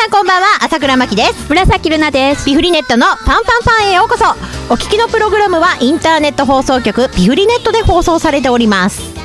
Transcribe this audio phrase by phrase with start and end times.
[0.00, 1.50] さんこんばんは朝倉真希です。
[1.50, 2.46] 紫ルナです。
[2.46, 4.24] ピフリネットのパンパンパンへようこそ。
[4.72, 9.19] お聞きのプログラムはインターネット放送局ピフリネットで放送されております。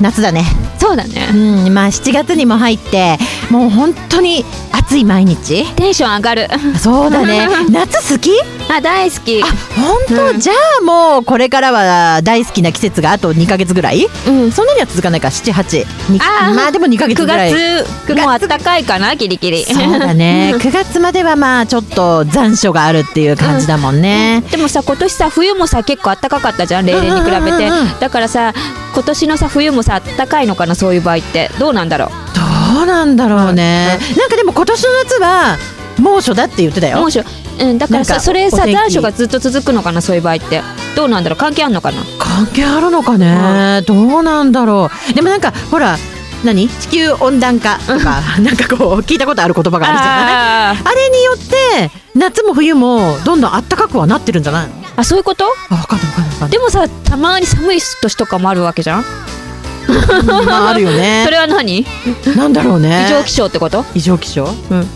[0.00, 0.44] 夏だね。
[0.78, 1.28] そうだね。
[1.32, 1.36] う
[1.68, 3.18] んまあ7月にも入って
[3.50, 5.66] もう本当に暑い毎日。
[5.74, 6.48] テンション上がる。
[6.78, 7.46] そうだね。
[7.70, 8.30] 夏好き？
[8.70, 9.42] あ大好き。
[9.42, 9.46] あ
[9.76, 10.40] 本当、うん。
[10.40, 14.06] じゃあもうこれからは大好きな季節があと2か月ぐらい？
[14.26, 14.52] うん。
[14.52, 15.84] そんなには続かないか？78
[16.20, 16.54] あー。
[16.54, 17.52] まあでも2か月9ぐらい。
[17.52, 19.14] 月もうあったかいかな？
[19.16, 19.64] ギリギリ。
[19.64, 20.54] そうだね。
[20.58, 26.86] 9月まではまあちょっと残暑があるっていう感じだもんね、でもさ今年さ冬もさ結構あったかかったじゃん？
[26.86, 27.38] 例年に比べて。
[27.38, 28.00] うんうんうんうん。
[28.00, 28.54] だからさ
[28.92, 31.50] 今年のさ冬もさあったかいのかなそういう場合って。
[31.58, 32.10] どうなんだろ
[32.76, 35.58] どうなんだろうね、なんかでも今年の夏は
[35.98, 36.98] 猛暑だって言ってたよ。
[36.98, 37.24] う猛暑。
[37.60, 40.62] うんだからさそれさ残暑がずっと続くのかなそういう場合って。
[40.96, 42.02] どうなんだろう関係あんのかな？
[42.18, 45.14] 関係あるのかね、どうなんだろう。
[45.14, 45.96] でもなんかほら
[46.44, 46.68] 何？
[46.68, 50.96] 地球温暖化とか なんかこう聞いたことある言葉があるじゃない？
[50.96, 54.66] あれによって夏も冬もどんどん暖かくはなってるんじゃない？
[54.68, 55.44] のあそういうこと？
[55.70, 59.04] あ分かんない分かんない分かんないでもさたまに寒い年とかもあるわけじゃん？
[60.46, 61.22] まああるよね。
[61.26, 61.78] それは何？
[61.80, 63.06] 異なんだろうね。
[63.08, 63.84] 常気象ってこと？
[63.94, 64.44] 異常気象？
[64.44, 64.86] うん。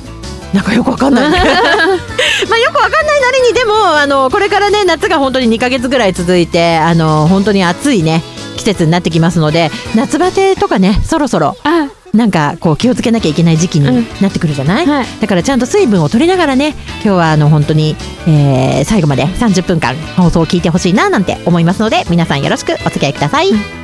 [0.52, 1.38] なんかよくわかんないね。
[2.48, 8.22] まあよくわかんないなりにでもあのこれからね夏が本当に2ヶ月ぐらい続いてあの本当に暑いね
[8.56, 11.83] 季節になってきますので夏バテとかねそろそろあ
[12.14, 15.06] なんかこう気をつけなきゃいけない時期になってくるじゃない、はい。
[15.20, 23.83] だからちゃんと水分を取りながらね今日はあの本当に、えー最後まで30分間放送を聞いてほしいななんて思いますので皆さんよろしくお付き合いください、出て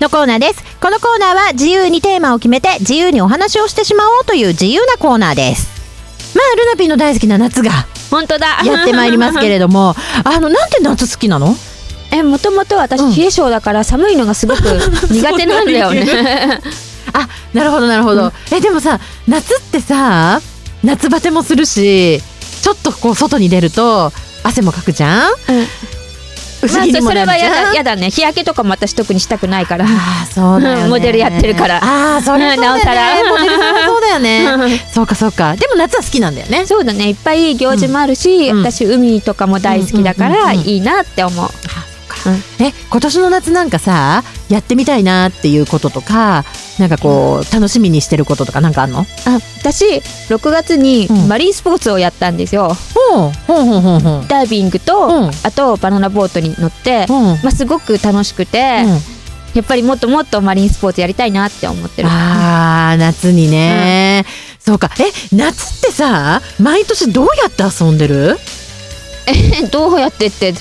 [0.00, 0.62] のコーナーです。
[0.80, 5.68] このコーナーは自由にテーマを決めて自由にお話をしてしまおうという自由なコーナーです。
[6.34, 7.70] まあルナピーの大好きな夏が
[8.10, 8.62] 本当だ。
[8.64, 9.94] やってまいりますけれども
[10.24, 11.54] あのなんで夏好きなの？
[12.12, 13.14] えもともと私うん。
[13.14, 14.60] 冷え性だから寒いのがすごく
[15.10, 16.60] 苦手なんだよね。
[17.12, 20.40] あなるほどなるほど、えでもさ夏ってさ
[20.84, 22.22] 夏バテもするし
[22.62, 24.12] ちょっとこう外に出ると
[24.44, 25.30] 汗もかくじゃん？
[25.48, 25.60] うん。
[25.62, 25.99] 薄
[26.62, 28.10] まあそそれはやだやだね。
[28.10, 29.86] 日焼けとかも私特にしたくないから。
[29.86, 29.88] あ
[30.24, 30.88] あそうだよね。
[30.88, 31.76] モデルやってるから。
[31.82, 32.80] ああそれそうだよね。
[33.86, 34.84] そうだよね。
[34.92, 35.56] そうかそうか。
[35.56, 36.66] でも夏は好きなんだよね。
[36.66, 37.08] そうだね。
[37.08, 38.62] いっぱい行事もあるし、うん。
[38.62, 40.66] 私海とかも大好きだからうんうんうんうん。
[40.66, 41.52] いいなって思う、あそっ
[42.08, 42.30] か。
[42.60, 46.44] え今年の夏なんかさやってみたいなっていうこととか
[46.80, 49.00] なんかこう楽しみにしてることとかなんかあんの？
[49.00, 49.04] あ
[49.60, 49.84] 私
[50.28, 51.28] 6月にうん。
[51.28, 53.30] マリンスポーツをやったんですよ、ほう。
[53.46, 54.26] ほうほうほうほう。
[54.26, 55.30] ダイビングと、うん。
[55.44, 57.14] あとバナナボートに乗って、うん。
[57.42, 58.88] まあ、すごく楽しくて、うん。
[59.54, 62.08] やっぱりもっともっとマリンスポーツやりたいなって思ってる。
[62.10, 64.24] あー夏にね、
[64.58, 64.90] そうか。
[64.98, 68.38] え夏ってさ毎年どうやって遊んでる？
[69.26, 70.54] えどうやってって。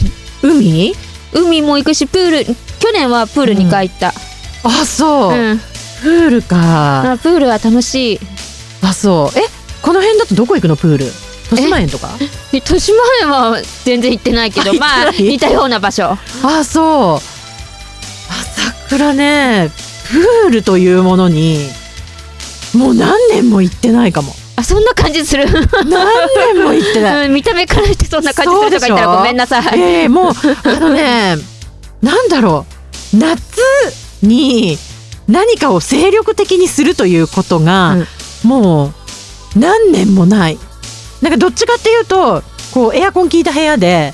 [0.43, 0.93] 海？
[1.31, 4.13] 海も行くしプール去年はプール2回行った、
[4.63, 5.59] あそう、うん
[6.01, 7.11] プールか。
[7.13, 8.19] あプールは楽しい。
[8.83, 9.37] あそう。
[9.39, 9.41] え
[9.81, 11.05] この辺だとどこ行くのプール？
[11.51, 12.09] 豊島園とか？
[12.51, 16.17] 豊島園は全然行ってないけど まあ似たような場所。
[16.43, 17.25] あそう。
[18.31, 19.71] 朝倉ね
[20.09, 21.67] プールというものに
[22.73, 24.35] もう何年も行ってないかも。
[24.55, 25.55] あそんな感じする、何
[26.53, 27.27] 年も行ってない。
[27.27, 30.33] うん見た目からしてそんな感じするとか言ったらごめんなさい、ええもう
[30.65, 31.37] あのね
[32.01, 32.65] なんだろ
[33.13, 33.17] う。
[33.17, 33.41] 夏
[34.21, 34.77] に
[35.29, 38.07] 何かを精力的にするということが、うん。
[38.49, 38.93] もう
[39.59, 40.57] 何年もない。
[41.21, 42.43] なんかどっちかっていうと
[42.73, 44.13] こうエアコン効いた部屋で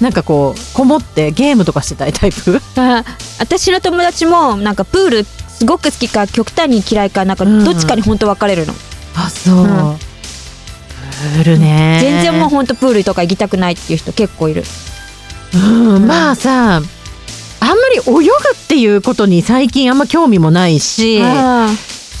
[0.00, 2.60] なんかこうこもってゲームとかしてたいタイプ？
[2.76, 3.04] あ
[3.38, 8.74] 私の友達もなんかプールすごく好きか極端に嫌いかなんかうんどっちかに本当分かれるの、
[9.16, 9.66] あそう、うん。
[9.66, 11.98] プールね。
[12.02, 14.64] 全然もう本当プールとか行きたくないっていう人結構いる。
[15.54, 16.82] うん、まあさ
[17.62, 21.68] あんまり泳ぐっていうことに最近あんま興味もないしあ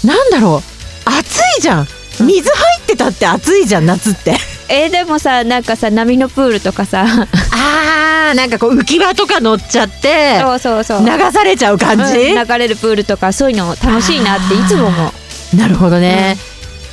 [0.04, 0.72] なんだろう
[1.04, 1.86] 暑いじゃん。
[2.20, 4.36] 水入ってたって暑いじゃん夏って。
[4.68, 7.04] えーでもさなんかさ波のプールとかさ。
[7.52, 11.00] あーなんかこう浮き輪とか乗っちゃってそうそうそう。
[11.04, 15.12] 流されちゃう感じ、うん流れるプールとかそういうの楽しいなっていつも思
[15.52, 15.56] う。
[15.56, 16.38] なるほどね、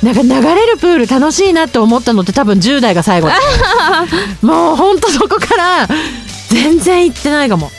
[0.02, 3.28] なんか流れるプール楽しいなって思ったのって多分10代が最後。
[4.42, 5.88] もうほんとそこから
[6.48, 7.70] 全然行ってないかも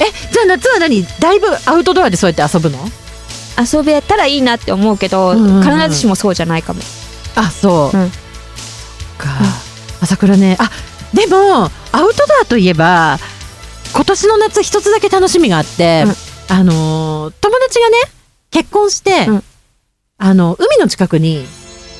[0.00, 1.04] えじゃあ夏は何？
[1.20, 2.78] だいぶアウトドアでそうやって遊ぶの？
[3.56, 5.62] 遊べたらいいなって思うけど、うんうんうん。
[5.62, 6.80] 必ずしもそうじゃないかも。
[7.36, 8.10] あそう、うん。
[8.10, 9.28] か、
[10.00, 10.56] 朝倉ね。
[10.58, 10.70] あ
[11.12, 13.18] でもアウトドアといえば
[13.94, 16.04] 今年の夏一つだけ楽しみがあって、
[16.48, 17.96] あのー友達がね
[18.50, 19.44] 結婚して、うん。
[20.18, 21.44] あの海の近くに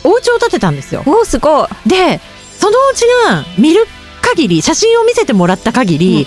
[0.02, 1.02] お家を建てたんですよ。
[1.06, 1.68] おおすごい。
[1.88, 2.20] で
[2.58, 3.86] そのうちが見る
[4.22, 6.26] 限り写真を見せてもらった限り、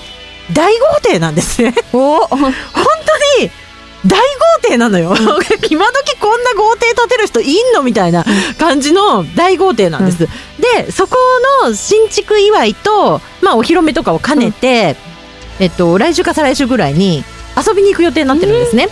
[0.54, 1.74] 大豪邸なんですね。
[1.94, 3.52] おお本当に
[4.06, 4.20] 大
[4.62, 5.16] 豪邸なのよ、
[5.70, 8.26] 今時こんな豪邸建てる人いんのみたいな
[8.58, 10.20] 感じの大豪邸なんです、
[10.60, 11.18] でそこ
[11.64, 14.96] の新築祝いと、まあ、お披露目とかを兼ねて、
[15.60, 17.24] えっと、来週か再来週ぐらいに
[17.58, 18.92] 遊びに行く予定になってるんですね、で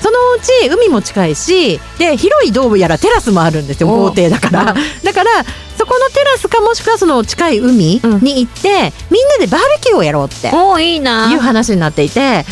[0.00, 3.88] そのうち海も近いしで広いドームやらテラスもあるんですよ。
[3.88, 5.04] お豪邸だから、うん。
[5.04, 5.30] だから
[5.78, 11.30] そこのテラスかもしくはその近い海に行って、みんなでバーベキューをやろうっておおいいな。
[11.30, 12.44] いう話になっていて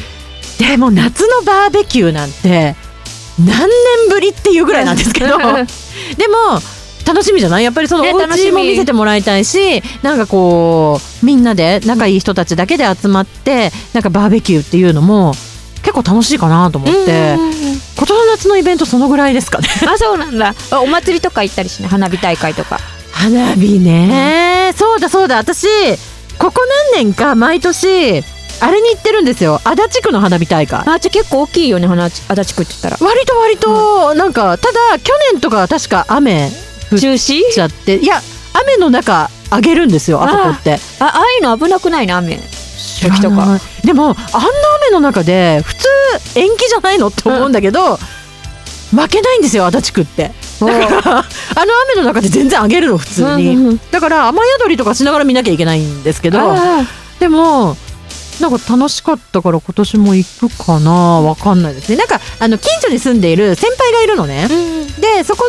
[0.59, 2.77] でも夏のバーベキューなんて
[3.39, 3.69] 何年
[4.09, 5.37] ぶりっていうぐらいなんですけど。
[6.17, 6.61] でも
[7.07, 7.65] 楽しみじゃない？
[7.65, 15.33] やっぱりそのお家も見せてもらいたいしなんかこうみんなで仲いい人たちだけで集まってなんかバーベキューっていうのも
[15.83, 17.35] 結構楽しいかなと思って。
[17.35, 17.57] うんうんうん
[17.97, 19.69] 今年の夏のイベントそのぐらいですかね。
[19.87, 20.55] あそうなんだ。
[20.71, 22.79] あお祭りとか行ったりしね花火大会とか
[23.19, 25.37] 花火ね、そうだそうだ。
[25.39, 25.67] 私
[26.39, 26.61] ここ
[26.93, 28.23] 何年か毎年
[28.61, 29.61] あれに行ってるんですよ。
[29.65, 30.81] 足立区の花火大会。
[30.81, 32.99] あじゃあ結構大きいよね花足立区って言ったら。
[33.01, 36.51] 割と割となんかただ去年とかは確か雨
[36.93, 37.43] 降っ中止？
[37.53, 38.21] ちゃっていや
[38.53, 40.79] 雨の中あげるんですよあそこって。
[41.01, 42.39] あああいうの危なくないの雨？
[43.01, 43.59] 時とか。
[43.83, 44.21] でもあんな
[44.83, 45.89] 雨の中で普通
[46.39, 47.97] 延期じゃないのって思うんだけど、
[48.91, 50.33] 負けないんですよ足立区って。
[50.43, 53.81] おだから あの雨の中で全然あげるの普通に、うんうんうん。
[53.91, 56.85] だから雨宿りとかしながら見なきゃいけないんですけどあ
[57.21, 57.77] でも
[58.41, 61.97] なんか楽しかったから今年も行くかなわかんないですね。
[61.97, 64.47] なんかあの近所に住んでいる先輩がいるのね、
[65.01, 65.45] でそこ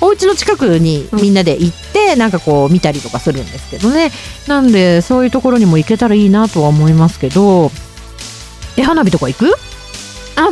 [0.00, 4.12] のお家の近くにみんなで行って、なんかこう見たりとかするんですけどね。
[4.46, 7.72] なんでそういうところにも行けたらいいなとは思いますけど
[8.76, 9.52] え花火とか行く？
[10.36, 10.48] あ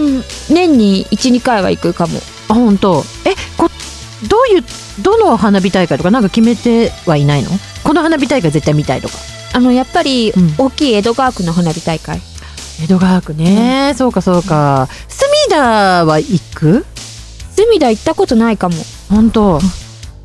[0.50, 2.20] 年に12回は行くかも。
[2.48, 3.04] あ本当
[4.28, 4.64] どういう
[5.02, 7.50] どの花火大会とかなんか決めてはいないの？
[7.84, 9.14] この花火大会絶対見たいとか。
[9.54, 10.54] あのやっぱりうん。
[10.58, 12.20] 大きい江戸川区の花火大会、
[12.82, 14.88] 江戸川区ね、そうかそうか。
[15.08, 16.84] 隅田は行く？
[17.56, 18.74] 隅田行ったことないかも。
[19.08, 19.60] 本当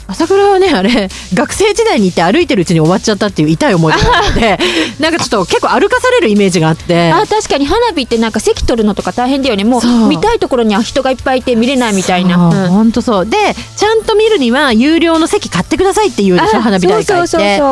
[0.07, 4.57] 朝倉はねあれ学生時代に行って歩いてるうちに終わっちゃったっていう痛い思いがあるので
[4.99, 7.11] なんかちょっと結構歩かされるイメージがあって。
[7.11, 9.63] あ確かに花火ってなんか席取るのとか大変だよね。
[9.63, 12.69] もう見たいところには人がいっぱいいて見れないみたいな、そううん。
[12.69, 13.25] 本当そう。
[13.25, 13.37] で
[13.77, 17.05] ちゃんと見るには有料の席買ってくださいって言うでしょあ花火大会って。
[17.05, 17.65] そうそうそうそ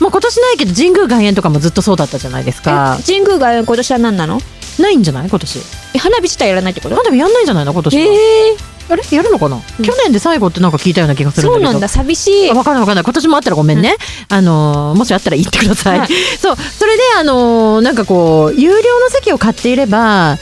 [0.00, 0.02] う。
[0.02, 2.98] もう今年ないけど神宮外苑とかもずっとそうだったじゃないですか。
[3.00, 4.40] え神宮外苑今年は何なの？
[4.78, 5.28] ないんじゃない？
[5.28, 5.58] 今年。
[5.94, 6.96] え花火自体やらないってこと？
[6.96, 7.72] 花火やんないんじゃないの？
[7.72, 8.56] 今年は、え
[8.88, 9.02] あれ？
[9.10, 9.84] やるのかな、うん。
[9.84, 11.66] 去年で最後ってなんか聞いたような気がすー、るんだけど。
[11.66, 11.88] そうなんだ。
[11.88, 12.50] 寂しい。
[12.50, 13.04] あわかんないわかんない。
[13.04, 13.96] 今年もあったらごめんね、
[14.28, 16.08] あのーもしあったら言ってください、はい。
[16.40, 16.56] そう。
[16.56, 20.38] それであのーなんかこう有料の席を買っていれば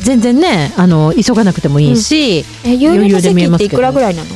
[0.00, 3.76] 全然ねあの急がなくてもいいし、え有料余裕の席っていで見えますけど。
[3.76, 4.14] くらぐらい。
[4.14, 4.28] なの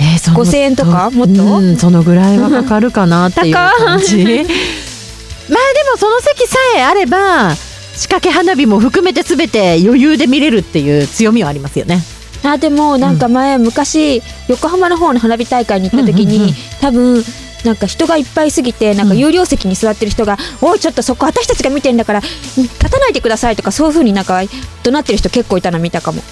[0.00, 1.10] えーその5000円とか？
[1.10, 1.42] もっと？
[1.42, 4.16] うんそのぐらいはかかるかなっていう感じ。
[5.50, 12.00] まあでもその席さえあれば仕掛け花火も含めて全て余裕で見れるっていう強みはありますよね
[12.44, 17.24] あでもなんか前、昔横浜の方の花火大会に行った時に、多分
[17.64, 22.20] なんか人がいっぱいすぎてなんか有料席に座ってる人が「おいちょっとそこ私たちが見てんだから
[22.56, 24.42] 立たないでください」とかそういう風になんか
[24.82, 26.22] 怒鳴ってる人結構いたの見たかも。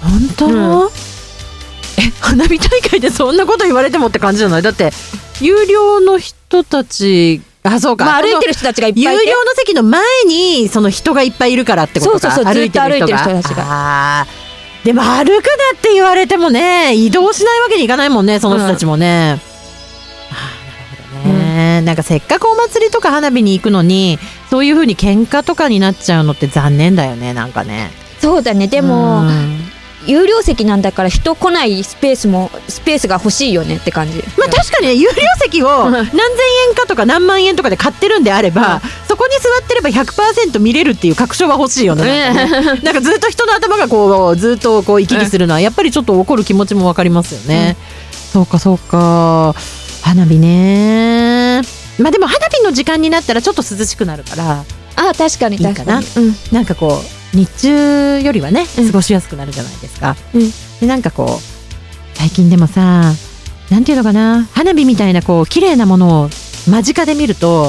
[0.00, 0.50] 本当、う
[0.86, 0.88] ん。
[1.98, 4.62] え花火大会でそんなこと言われてもって感じじゃない？
[4.62, 4.92] だって
[5.40, 12.20] 有料の人たちあそうか、まあ歩いてるる人たちがいっぱいい有て料の席の前にその人がいっぱいいるからってことか。
[12.20, 13.16] そうそうそう歩いてる人が。
[13.18, 14.45] ずっと歩いてる人たちあー
[14.86, 15.32] でも歩くな
[15.76, 27.90] って言われてもね移動しないわけにいかないもんねその人たちもね、あーなるほどね、なんかせっかくお祭りとか花火に行くのにそういう風に喧嘩とかになっちゃうのって残念だよねなんかね。
[28.20, 29.58] そうだねでも、うん
[30.06, 34.18] 有料席なんだから人来ないスペースもスペースが欲しいよねって感じ。
[34.38, 35.92] まあ確かにね有料席をうん。
[35.92, 36.14] 何千
[36.68, 42.32] 円かとか何万円とかで買ってるんであれば、そこに座ってれば100%見れるっていう確証は欲しいよね。
[42.34, 42.80] なんかね。
[42.82, 47.76] なんかずっと人の頭がこうずっとこう行き来するのはやっぱりちょっと怒る気持ちもわかりますよね。
[48.32, 49.54] そうかそうか。
[50.02, 51.62] 花火ね。
[51.98, 54.64] まあでも花火の時間になったらちょっと涼しくなるから。
[54.96, 56.00] あ確かにいいかな。
[56.00, 56.36] 確かにうん。
[56.52, 58.86] なんかこう日中よりはねうん。
[58.86, 60.16] 過ごしやすくなるじゃないですか。
[60.34, 60.50] うん。
[60.80, 63.12] でなんかこう最近でもさ
[63.70, 66.30] なんていうのかな花火みたいなこう綺麗なものを
[66.68, 67.66] 間近で見ると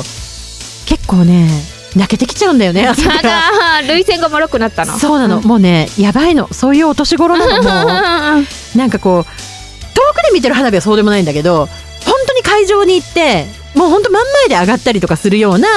[0.86, 1.50] 結構ね
[1.96, 3.22] 泣けてきちゃうんだよね朝やか。
[3.22, 4.98] ら涙腺が丸くなったの？
[4.98, 6.48] そうなの、もうねやばいの。
[6.54, 8.44] そういうお年頃なのも
[8.74, 8.78] う。
[8.78, 11.66] なんかこう遠くで見てる花火はそうでもないんだけど
[12.06, 13.46] 本当に会場に行って
[13.76, 15.68] もう本当真ん前で上がったりとかするような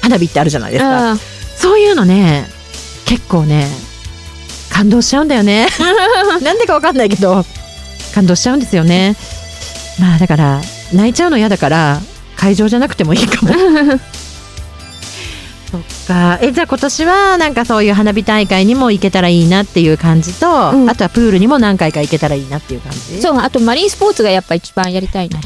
[0.00, 1.18] 花火ってあるじゃないですか、うん。
[1.18, 2.46] そういうのね
[3.08, 3.66] 結構ね
[4.70, 5.66] 感動しちゃうんだよね。
[6.42, 7.44] なんでかわかんないけど。
[8.14, 9.16] 感動しちゃうんですよね。
[9.98, 10.60] まあだから
[10.92, 12.00] 泣いちゃうの嫌だから
[12.36, 13.52] 会場じゃなくてもいいかも。
[15.70, 16.38] そっか。
[16.40, 20.90] えじゃあ今年はなんかそういう花火大会にも行けたらいいなっていう感じと、うん。
[20.90, 23.20] あとはプールにも何回か行けたらいいなっていう感じ？
[23.20, 25.40] そうあとマリンスポーツがやっぱ一番やりたいな。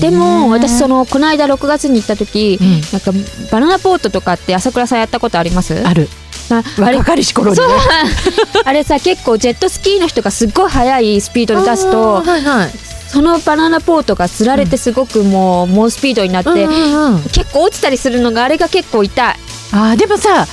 [0.00, 2.80] でも私そのこの間6月に行った時、うん。
[2.92, 3.12] なんか
[3.52, 5.80] バナナポートとかって朝倉さんやったことあります？
[5.86, 6.08] ある
[6.50, 7.64] ああれ若かりし頃にね。
[7.64, 8.62] そう。
[8.64, 12.70] あれさ結構ジェットスキーの人がすっごい速いスピードで出すとはいはい。
[13.08, 17.22] そのバナナポートがつられてすごくもう猛スピードになって、うんうんうん。
[17.30, 19.36] 結構落ちたりするのがあれが結構痛い。
[19.72, 20.46] あーでもさ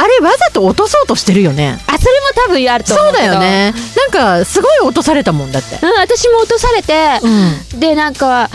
[0.00, 1.78] あれわざと落とそうとしてるよね。
[1.86, 3.28] あそれも多分あると思そううけど。
[3.28, 3.74] だよね。
[4.12, 5.78] なんかすごい落とされたもんだって。
[5.82, 7.80] うん、私も落とされて、うん。
[7.80, 8.48] でなんか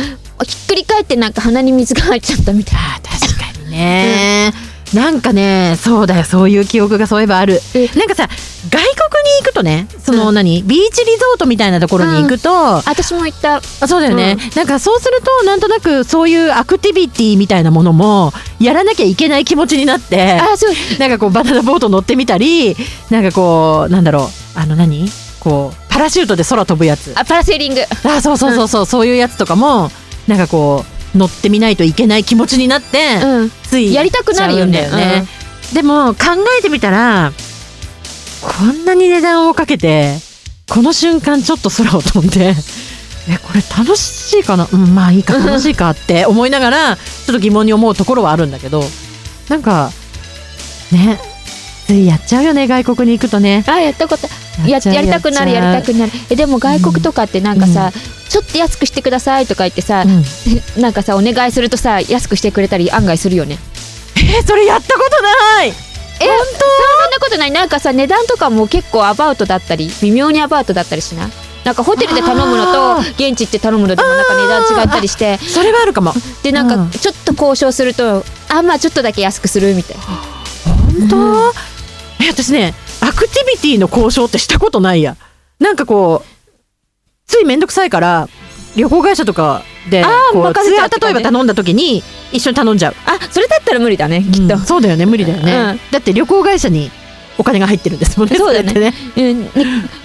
[0.45, 4.53] ひっくり返ってなんか鼻に水が入っちゃったみたいあー確かにね、
[4.93, 6.23] なんかねそうだよ。
[6.23, 7.59] そういう記憶がそういえばある。
[7.73, 7.88] え。
[7.97, 8.29] なんかさ
[8.69, 8.89] 外国に
[9.39, 10.35] 行くとねそのうん。
[10.35, 13.57] 何、ビーチリゾートみたいなところに行くと、私も言った。
[13.57, 20.73] あそうだよね、なんかそうするとなんとなくそういうアクティビティみたいなものもやらなきゃいけない気持ちになってあそう。
[21.00, 22.75] なんかこうバナナボート乗ってみたり
[23.09, 24.59] なんかこうなんだろう。
[24.59, 25.09] あの何？
[25.39, 27.13] こうパラシュートで空飛ぶやつ。
[27.17, 27.81] あパラセーリング。
[28.03, 29.89] あそうそうそうそう、そういうやつとかも
[30.27, 30.85] なんかこ
[31.15, 33.94] う乗ってみないといけない気持ちになって、うんつい。
[33.94, 35.25] やりたくなるよね。
[35.72, 35.75] うん。
[35.75, 36.20] でも考
[36.60, 37.32] えてみたら
[38.42, 40.15] こんなに値段をかけて
[40.70, 42.53] この瞬間ちょっと空を飛んで
[43.30, 44.68] えこれ楽しいかな？
[44.72, 48.84] うんまあいいか 楽しいかって思いながらちょっと疑問に思うところはあるんだけど
[49.50, 49.92] なんか
[50.92, 51.20] ね
[51.88, 53.63] ついやっちゃうよね外国に行くとね。
[53.68, 54.27] あやったこと
[54.68, 56.12] ややりたくなるやりたくなる。
[56.30, 57.92] えでも外国とかってなんかさ、
[58.33, 60.23] ちょっと安くしてくださいとか言ってさ、うん。
[60.81, 63.59] なんかさお願いするとさ安くしてくれたり案外するよね。
[64.17, 65.67] えそれやったことない！
[65.69, 65.73] え
[66.19, 66.39] そんな
[67.21, 67.51] ことない。
[67.51, 71.29] なんかさ値段とかも結構アバウトだったり微妙にアバウトだったりしない？
[71.63, 75.37] なんかホテルで頼むのとあ現地行って頼むのでもなんか値段違ったりして。
[75.37, 76.13] それはあるかも。
[76.41, 76.89] でなんうん。
[76.89, 80.03] かちょっと交渉するとあまあちょっとだけ安くするみたいな。
[80.99, 81.53] 本当、
[82.23, 85.15] え私ねアクティビティの交渉ってしたことないや。
[85.59, 86.32] なんかこう
[87.27, 88.27] ついめんどくさいから
[88.75, 92.96] 旅行会社とかでこうツアー例えば頼んだ時に一緒に頼んじゃう。
[93.06, 95.92] あそれだったら無理だねきっと、うんそうだよね無理だよね、うん。
[95.92, 96.89] だって旅行会社に
[97.38, 98.74] お金が入ってるんですもんねそうだね。
[98.74, 98.94] ね。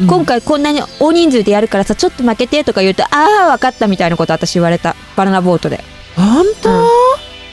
[0.00, 3.08] うん今回こんなに大人数でやるからさちょっと負けてとか言うとあ
[3.48, 4.96] あ分かったみたいなこと私言われた。
[5.16, 5.82] バナナボートで。
[6.16, 6.76] 本当、うん。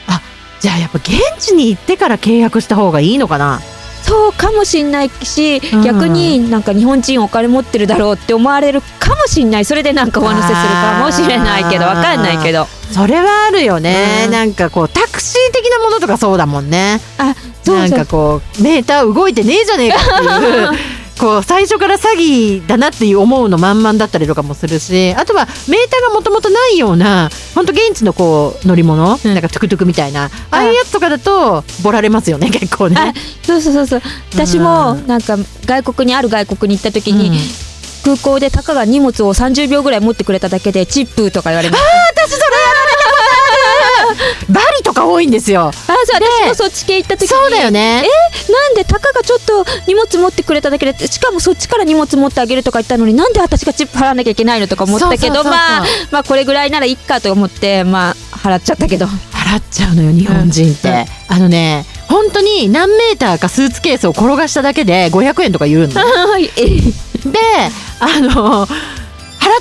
[0.08, 0.20] あ
[0.60, 3.60] じゃあやっぱ現地に行ってから契約した方がいいのかな？
[4.06, 5.82] そうかもしんないし、うん。
[5.82, 9.64] 逆になんか日本人お金持ってるだろうって思われるかもしんない。
[9.64, 12.66] それでなんか上乗せするかもしれないけどわかんないけど。
[12.92, 14.30] それはあるよね、うん。
[14.30, 17.00] なんかこうタクシー的なものとかそうだもんね。
[17.18, 17.34] あ
[17.64, 17.76] そう。
[17.76, 20.70] なんかこうメーター動いてねえじゃねえかっていう
[21.18, 29.34] こう最初から詐欺だなっていう思うの満々だったりとかもするしあとはメーターがもともとないような本当現地のこう乗り物、うん。
[29.34, 32.96] なんかトゥクトゥクみたいなああいうやつとかだとボられますよね結構ね。
[32.98, 33.12] あ。
[33.42, 34.02] そうそうそうそう。
[34.32, 37.66] 私もなんか外国にある外国に行った時に、うん。
[38.06, 41.80] 空港でたかが荷物を30秒ぐらい持ってくれただけでチップとか言われまし
[42.14, 45.70] 私それやられたことあるバリとか多いんですよ。
[45.86, 48.04] たあそう私もそっち系行った時にそうだよね。
[48.04, 59.06] えなんでたかがちょっと荷物持ってくれただけでしかもそっちから荷物持ってあげるとか言ったのになんで私がチップ払わなきゃいけないのとか思ったけどまあまあこれぐらいならいっかと思ってまあ払っちゃったけど。
[59.06, 60.94] 払っちゃうのよ日本人って、うん。
[60.94, 66.00] うんあのね本当に何メーターかスーツケースを転がしただけで500円とか言うの で
[68.00, 68.70] あの払っ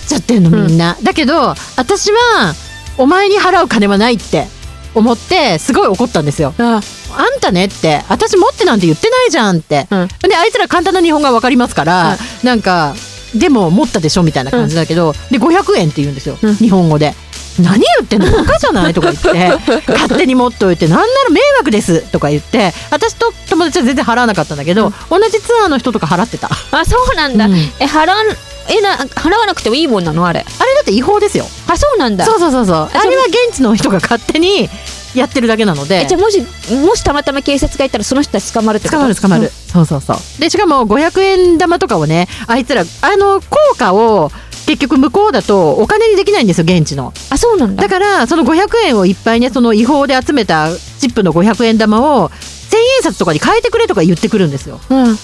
[0.07, 2.55] ちゃってんのみんな、だけど私は
[2.97, 4.47] お前に払う金はないって
[4.95, 6.53] 思ってすごい怒ったんですよ。
[6.57, 6.81] あ
[7.17, 8.03] あんたねって。
[8.09, 10.07] 私持ってなんて言ってないじゃんって、うん。
[10.07, 12.95] であいつら簡単な日本語が分かりますから、なんか
[13.35, 16.55] でも持ったでしょみたいな感じだけど、で500円って言うんですよ、うん。
[16.55, 17.13] 日本語で。
[17.57, 18.29] 何言ってんの？
[18.31, 18.93] バカじゃない？
[18.93, 19.71] とか言って。
[19.87, 20.87] 勝手に持っといて。
[20.87, 22.73] なんなら迷惑ですとか言って。
[22.91, 26.47] 私と友達は全然払わなかったんだけど、同じツアーの人とか払ってた。
[26.47, 27.55] ああそうなんだ、うん。
[27.55, 28.27] え払わん
[28.67, 30.27] えな払わなくてもいいもんなの？
[30.27, 30.39] あれ。
[30.39, 31.45] れだって違法ですよ。
[31.67, 32.25] あそうなんだ。
[32.25, 32.75] そうそうそうそう。
[32.93, 34.69] あれは現地の人が勝手に
[35.15, 36.01] やってるだけなので。
[36.01, 38.97] えじゃあもしもしたまたま警察がいたらその人たち捕まるってこと？
[38.97, 40.17] 捕まる捕まる、そうそうそう。
[40.39, 44.31] でしかも500円玉とかをねあいつらあの効果を
[44.65, 47.13] 結局向こうだとお金にできないんですよ現地の。
[47.29, 47.83] あそうなんだ。
[47.83, 50.69] だからその500円をいっぱいねその違法で集めた
[50.99, 54.79] チップの500円玉を千円札とかに変えてくれとか言ってくるんですよ。
[54.89, 55.17] うん。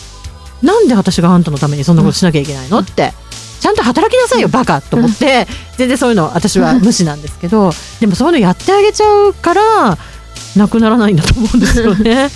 [0.62, 2.80] なんで私があんたのためにそんなことしなきゃいけないの？
[2.80, 3.14] って
[3.62, 9.98] ちゃんと働きなさいよバカと思って全然そういうの私は無視なんですけどでもそういうのやってあげちゃうから
[10.58, 12.30] なくならないんだと思うんですよね。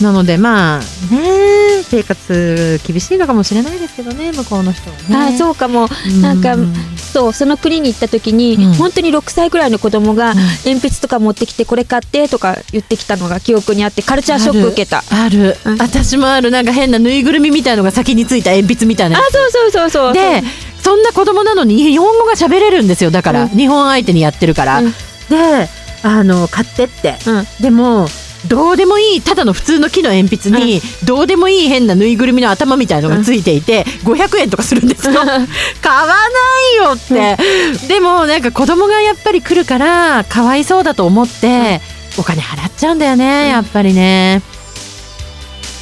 [0.00, 0.78] なのでまあ
[1.14, 5.34] ね生活厳しいのかもしれないですけどね向こうの人はね。
[5.34, 5.88] あそうかも。
[6.06, 6.22] うん。
[6.22, 6.56] なんか
[6.96, 8.74] そうその国に行った時に、うん。
[8.74, 10.34] 本当に6歳ぐらいの子供が、
[10.64, 15.04] 鉛筆とか持ってきてこれ買ってとか言ってきたのが記憶にあってカルチャーショック受けた。
[15.10, 15.78] ある、うん。
[15.78, 20.42] 私もあるなんか変なぬいぐるみみたいのが先についた鉛筆みたいなあそうそうそうそうで
[20.82, 23.10] そんな子供なのに日本語が喋れるんですよ。
[23.10, 23.48] だから、うん。
[23.50, 24.90] 日本相手にやってるから、うん。
[24.90, 25.68] で
[26.02, 27.46] あの買ってって、うん。
[27.60, 28.08] でも
[28.48, 35.14] どうでもいいただの普通の木の鉛筆に、どうでもいい変なぬいぐるみの頭みたいのがついていて、500円とかするんですよ。
[35.20, 35.46] 買わな
[36.72, 37.36] いよって、
[37.88, 41.80] でもなんか子供がやっぱり来るからかわいそうだと思って、
[42.16, 44.42] お金払っちゃうんだよねやっぱりね。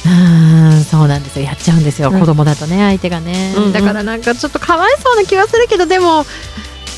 [0.05, 1.45] うーんそうなんですよ。
[1.45, 2.19] やっちゃうんですよ、うん。
[2.19, 3.73] 子供だとね相手がね、うんうん。
[3.73, 6.25] だからなんかちょっとかわいそうな気はするけどでも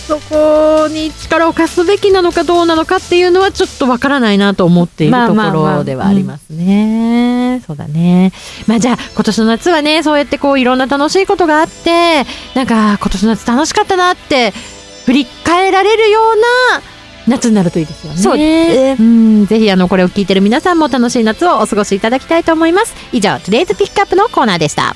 [0.08, 7.62] そこに力を貸すべきなのかどうなのかっていうのはちょっとわからないなと思っているところではありますね。
[7.66, 8.32] そうだね。
[8.68, 14.54] まあじゃあ今年の夏はねそうやってこういろんな楽しいことがあってなんか今年の夏楽しかったなって
[15.06, 16.36] 振り返られるよう
[16.76, 16.82] な
[17.28, 18.20] 夏になるといいですよね。
[18.20, 22.94] そうえーうんぜひあのこれを聞いてる皆さんも楽しい夏をお過ごしいただきたいと思います。
[23.12, 24.96] 以上トゥデイズピックアップのコーナーでした。